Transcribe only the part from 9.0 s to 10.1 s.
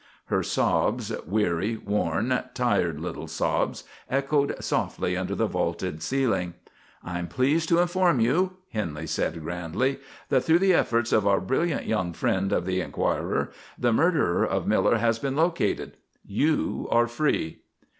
said grandly,